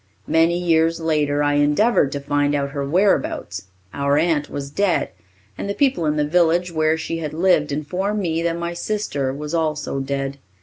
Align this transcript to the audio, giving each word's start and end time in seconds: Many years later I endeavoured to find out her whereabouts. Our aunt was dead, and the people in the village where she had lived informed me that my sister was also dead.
Many 0.25 0.57
years 0.57 0.99
later 0.99 1.43
I 1.43 1.53
endeavoured 1.61 2.11
to 2.13 2.19
find 2.19 2.55
out 2.55 2.71
her 2.71 2.83
whereabouts. 2.83 3.65
Our 3.93 4.17
aunt 4.17 4.49
was 4.49 4.71
dead, 4.71 5.09
and 5.59 5.69
the 5.69 5.75
people 5.75 6.07
in 6.07 6.15
the 6.17 6.25
village 6.25 6.71
where 6.71 6.97
she 6.97 7.17
had 7.19 7.33
lived 7.35 7.71
informed 7.71 8.19
me 8.19 8.41
that 8.41 8.57
my 8.57 8.73
sister 8.73 9.31
was 9.31 9.53
also 9.53 9.99
dead. 9.99 10.39